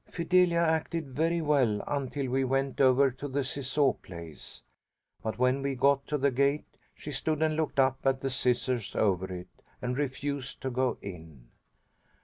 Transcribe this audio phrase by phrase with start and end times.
[0.09, 4.63] Fidelia acted very well until we went over to the Ciseaux place.
[5.21, 8.95] But when we got to the gate she stood and looked up at the scissors
[8.95, 11.49] over it, and refused to go in.